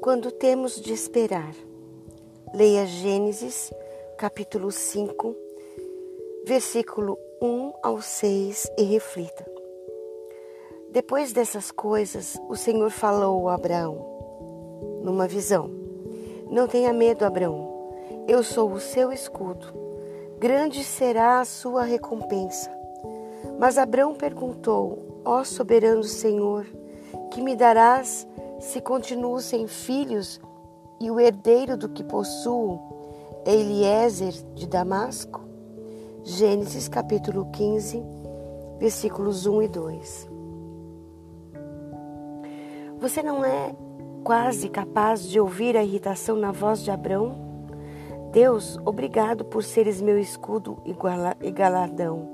quando 0.00 0.30
temos 0.30 0.80
de 0.80 0.92
esperar. 0.94 1.54
Leia 2.54 2.86
Gênesis, 2.86 3.70
capítulo 4.16 4.72
5, 4.72 5.36
versículo 6.46 7.18
1 7.40 7.72
ao 7.82 8.00
6 8.00 8.70
e 8.78 8.82
reflita. 8.84 9.46
Depois 10.90 11.32
dessas 11.32 11.70
coisas, 11.70 12.38
o 12.48 12.56
Senhor 12.56 12.90
falou 12.90 13.48
a 13.48 13.54
Abraão 13.54 15.00
numa 15.02 15.28
visão: 15.28 15.70
Não 16.50 16.66
tenha 16.66 16.92
medo, 16.92 17.24
Abraão, 17.24 17.94
eu 18.26 18.42
sou 18.42 18.72
o 18.72 18.80
seu 18.80 19.12
escudo. 19.12 19.66
Grande 20.38 20.82
será 20.82 21.40
a 21.40 21.44
sua 21.44 21.82
recompensa. 21.82 22.70
Mas 23.58 23.76
Abraão 23.76 24.14
perguntou: 24.14 25.20
Ó 25.24 25.44
soberano 25.44 26.02
Senhor, 26.04 26.66
que 27.30 27.42
me 27.42 27.54
darás 27.54 28.26
se 28.60 28.78
continuo 28.80 29.40
sem 29.40 29.66
filhos 29.66 30.38
e 31.00 31.10
o 31.10 31.18
herdeiro 31.18 31.78
do 31.78 31.88
que 31.88 32.04
possuo 32.04 32.78
é 33.46 33.54
Eliezer 33.54 34.32
de 34.54 34.68
Damasco? 34.68 35.40
Gênesis 36.22 36.86
capítulo 36.86 37.50
15, 37.52 38.02
versículos 38.78 39.46
1 39.46 39.62
e 39.62 39.68
2. 39.68 40.30
Você 42.98 43.22
não 43.22 43.42
é 43.42 43.74
quase 44.22 44.68
capaz 44.68 45.26
de 45.26 45.40
ouvir 45.40 45.74
a 45.74 45.82
irritação 45.82 46.36
na 46.36 46.52
voz 46.52 46.80
de 46.80 46.90
Abrão? 46.90 47.34
Deus, 48.30 48.78
obrigado 48.84 49.42
por 49.42 49.64
seres 49.64 50.02
meu 50.02 50.18
escudo 50.18 50.76
e 50.84 51.50
galardão. 51.50 52.28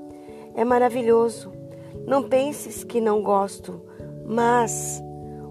É 0.53 0.65
maravilhoso. 0.65 1.53
Não 2.05 2.23
penses 2.23 2.83
que 2.83 2.99
não 2.99 3.23
gosto, 3.23 3.81
mas 4.25 5.01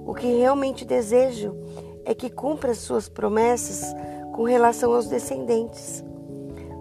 o 0.06 0.14
que 0.14 0.28
realmente 0.38 0.84
desejo 0.84 1.56
é 2.04 2.14
que 2.14 2.30
cumpra 2.30 2.72
suas 2.74 3.08
promessas 3.08 3.92
com 4.34 4.44
relação 4.44 4.94
aos 4.94 5.08
descendentes. 5.08 6.04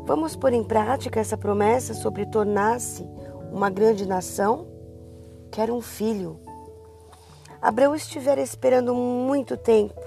Vamos 0.05 0.35
pôr 0.35 0.53
em 0.53 0.63
prática 0.63 1.19
essa 1.19 1.35
promessa 1.35 1.95
sobre 1.95 2.27
tornar-se 2.27 3.03
uma 3.51 3.71
grande 3.71 4.07
nação? 4.07 4.67
Quero 5.51 5.73
um 5.73 5.81
filho. 5.81 6.39
Abraão 7.59 7.95
estivera 7.95 8.39
esperando 8.39 8.93
muito 8.93 9.57
tempo. 9.57 9.99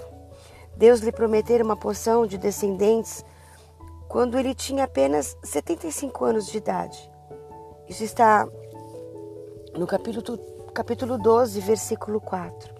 Deus 0.77 1.01
lhe 1.01 1.11
prometera 1.11 1.61
uma 1.61 1.75
porção 1.75 2.25
de 2.25 2.37
descendentes 2.37 3.25
quando 4.07 4.39
ele 4.39 4.55
tinha 4.55 4.85
apenas 4.85 5.35
75 5.43 6.23
anos 6.23 6.47
de 6.47 6.57
idade. 6.57 7.11
Isso 7.89 8.05
está 8.05 8.47
no 9.77 9.85
capítulo, 9.85 10.39
capítulo 10.73 11.17
12, 11.17 11.59
versículo 11.59 12.21
4. 12.21 12.78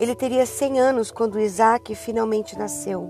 Ele 0.00 0.14
teria 0.14 0.46
100 0.46 0.80
anos 0.80 1.10
quando 1.10 1.38
Isaac 1.38 1.94
finalmente 1.94 2.58
nasceu, 2.58 3.06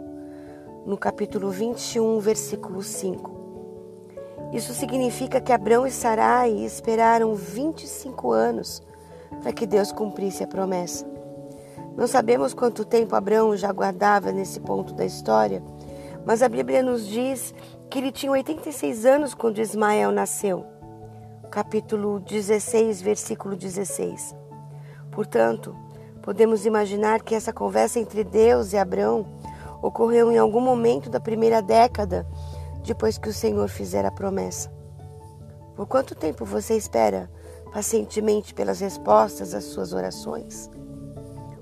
no 0.84 0.98
capítulo 0.98 1.48
21, 1.48 2.19
versículo 2.19 2.82
5. 2.82 3.30
Isso 4.52 4.74
significa 4.74 5.41
que 5.41 5.52
Abrão 5.52 5.86
e 5.86 5.91
Sarai 5.92 6.50
esperaram 6.50 7.32
25 7.36 8.32
anos 8.32 8.82
para 9.41 9.52
que 9.52 9.69
Deus 9.69 9.92
cumprisse 9.92 10.42
a 10.42 10.48
promessa. 10.48 11.06
Não 11.97 12.08
sabemos 12.08 12.52
quanto 12.52 12.84
tempo 12.84 13.14
Abrão 13.14 13.56
já 13.56 13.70
guardava 13.70 14.32
nesse 14.32 14.58
ponto 14.58 14.92
da 14.92 15.04
história, 15.04 15.62
mas 16.27 16.42
a 16.42 16.48
Bíblia 16.48 16.82
nos 16.82 17.06
diz 17.06 17.54
que 17.88 18.00
ele 18.00 18.10
tinha 18.10 18.32
86 18.32 19.06
anos 19.06 19.32
quando 19.32 19.60
Ismael 19.60 20.10
nasceu. 20.10 20.66
Capítulo 21.52 22.19
16, 22.19 23.00
versículo 23.00 23.54
16. 23.54 24.34
Portanto, 25.12 25.72
Podemos 26.22 26.66
imaginar 26.66 27.22
que 27.22 27.34
essa 27.34 27.52
conversa 27.52 27.98
entre 27.98 28.22
Deus 28.22 28.72
e 28.72 28.76
Abraão 28.76 29.26
ocorreu 29.82 30.31
em 30.31 30.36
algum 30.36 30.60
momento 30.60 31.08
da 31.08 31.19
primeira 31.19 31.62
década 31.62 32.26
depois 32.84 33.16
que 33.16 33.28
o 33.28 33.32
Senhor 33.32 33.69
fizera 33.69 34.08
a 34.08 34.12
promessa. 34.12 34.70
Por 35.75 35.86
quanto 35.86 36.14
tempo 36.14 36.44
você 36.44 36.76
espera 36.76 37.31
pacientemente 37.72 38.53
pelas 38.53 38.81
respostas 38.81 39.54
às 39.54 39.64
suas 39.64 39.92
orações? 39.92 40.69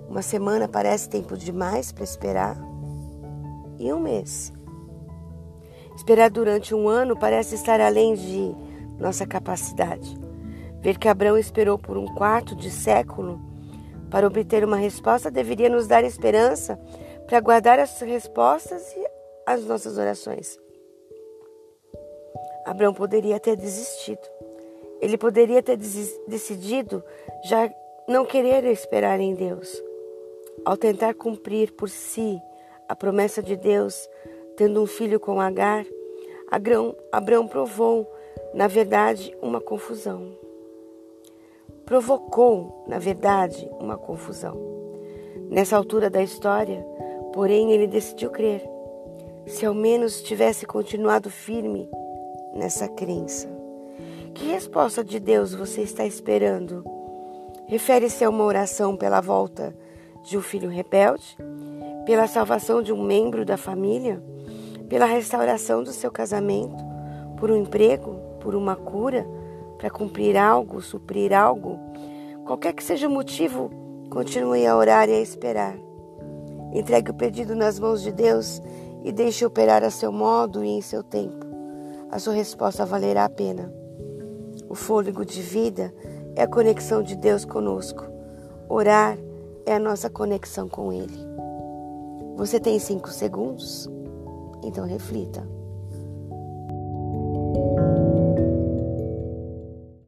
Uma 0.08 0.22
semana 0.22 0.66
parece 0.66 1.08
tempo 1.08 1.36
demais 1.36 1.92
para 1.92 2.02
esperar? 2.02 2.56
E 3.78 3.92
um 3.92 4.00
mês? 4.00 4.52
Esperar 5.94 6.30
durante 6.30 6.75
um 6.75 6.88
ano 6.88 7.16
parece 7.16 7.54
estar 7.54 7.80
além 7.80 8.14
de 8.14 8.56
nossa 8.98 9.26
capacidade. 9.26 10.19
Ver 10.80 10.98
que 10.98 11.08
Abraão 11.08 11.36
esperou 11.36 11.78
por 11.78 11.96
um 11.96 12.06
quarto 12.14 12.56
de 12.56 12.70
século 12.70 13.47
para 14.10 14.26
obter 14.26 14.64
uma 14.64 14.76
resposta, 14.76 15.30
deveria 15.30 15.69
nos 15.69 15.86
dar 15.86 16.04
esperança 16.04 16.78
para 17.26 17.41
guardar 17.41 17.78
as 17.78 18.00
respostas 18.00 18.94
e 18.96 19.06
as 19.46 19.64
nossas 19.64 19.98
orações. 19.98 20.58
Abraão 22.64 22.92
poderia 22.92 23.38
ter 23.38 23.56
desistido. 23.56 24.26
Ele 25.00 25.16
poderia 25.16 25.62
ter 25.62 25.76
decidido 26.26 27.02
já 27.44 27.72
não 28.08 28.24
querer 28.24 28.64
esperar 28.64 29.20
em 29.20 29.34
Deus. 29.34 29.82
Ao 30.64 30.76
tentar 30.76 31.14
cumprir 31.14 31.72
por 31.72 31.88
si 31.88 32.40
a 32.88 32.96
promessa 32.96 33.42
de 33.42 33.56
Deus, 33.56 34.08
tendo 34.56 34.82
um 34.82 34.86
filho 34.86 35.20
com 35.20 35.40
Agar, 35.40 35.84
Abraão, 36.50 36.96
Abraão 37.12 37.46
provou, 37.46 38.10
na 38.54 38.66
verdade, 38.66 39.36
uma 39.40 39.60
confusão 39.60 40.47
provocou, 41.88 42.84
na 42.87 42.99
verdade, 42.99 43.66
uma 43.81 43.97
confusão. 43.97 44.60
Nessa 45.49 45.75
altura 45.75 46.10
da 46.10 46.22
história, 46.22 46.87
porém, 47.32 47.72
ele 47.72 47.87
decidiu 47.87 48.28
crer. 48.28 48.62
Se 49.47 49.65
ao 49.65 49.72
menos 49.72 50.21
tivesse 50.21 50.66
continuado 50.66 51.31
firme 51.31 51.88
nessa 52.54 52.87
crença. 52.88 53.49
Que 54.34 54.49
resposta 54.49 55.03
de 55.03 55.19
Deus 55.19 55.54
você 55.54 55.81
está 55.81 56.04
esperando? 56.04 56.84
Refere-se 57.66 58.22
a 58.22 58.28
uma 58.28 58.44
oração 58.44 58.94
pela 58.94 59.22
volta 59.22 59.75
de 60.25 60.37
um 60.37 60.43
filho 60.43 60.69
rebelde? 60.69 61.38
Pela 62.05 62.26
salvação 62.26 62.82
de 62.82 62.93
um 62.93 63.03
membro 63.03 63.47
da 63.47 63.56
família? 63.56 64.22
Pela 64.91 65.06
restauração 65.06 65.82
do 65.82 65.93
seu 65.93 66.10
casamento? 66.10 66.84
Por 67.38 67.50
um 67.50 67.56
emprego? 67.56 68.20
Por 68.41 68.55
uma 68.55 68.76
cura? 68.76 69.26
Para 69.78 69.88
cumprir 69.88 70.36
algo, 70.36 70.82
suprir 70.82 71.32
algo, 71.32 71.78
qualquer 72.44 72.74
que 72.74 72.82
seja 72.82 73.06
o 73.06 73.10
motivo, 73.10 73.70
continue 74.10 74.66
a 74.66 74.76
orar 74.76 75.08
e 75.08 75.14
a 75.14 75.20
esperar. 75.20 75.78
Entregue 76.72 77.12
o 77.12 77.14
pedido 77.14 77.54
nas 77.54 77.78
mãos 77.78 78.02
de 78.02 78.12
Deus 78.12 78.60
e 79.04 79.12
deixe 79.12 79.46
operar 79.46 79.84
a 79.84 79.90
seu 79.90 80.12
modo 80.12 80.64
e 80.64 80.68
em 80.68 80.82
seu 80.82 81.02
tempo. 81.02 81.46
A 82.10 82.18
sua 82.18 82.34
resposta 82.34 82.84
valerá 82.84 83.24
a 83.24 83.30
pena. 83.30 83.72
O 84.68 84.74
fôlego 84.74 85.24
de 85.24 85.40
vida 85.40 85.94
é 86.34 86.42
a 86.42 86.48
conexão 86.48 87.02
de 87.02 87.16
Deus 87.16 87.44
conosco. 87.44 88.04
Orar 88.68 89.16
é 89.64 89.74
a 89.74 89.78
nossa 89.78 90.10
conexão 90.10 90.68
com 90.68 90.92
Ele. 90.92 91.18
Você 92.36 92.58
tem 92.60 92.78
cinco 92.78 93.10
segundos? 93.10 93.88
Então 94.62 94.84
reflita. 94.84 95.57